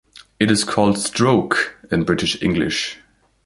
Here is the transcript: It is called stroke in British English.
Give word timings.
It 0.39 0.49
is 0.49 0.63
called 0.63 0.97
stroke 0.97 1.77
in 1.91 2.05
British 2.05 2.41
English. 2.41 2.97